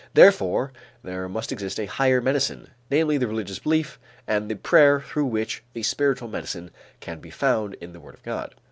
Therefore 0.15 0.73
there 1.03 1.29
must 1.29 1.51
exist 1.51 1.79
a 1.79 1.85
higher 1.85 2.21
medicine, 2.21 2.71
namely, 2.89 3.19
the 3.19 3.27
religious 3.27 3.59
belief 3.59 3.99
and 4.25 4.49
the 4.49 4.55
prayer 4.55 4.99
through 4.99 5.25
which 5.27 5.63
the 5.73 5.83
spiritual 5.83 6.27
medicine 6.27 6.71
can 7.01 7.19
be 7.19 7.29
found 7.29 7.75
in 7.75 7.93
the 7.93 7.99
word 7.99 8.15
of 8.15 8.23
God." 8.23 8.55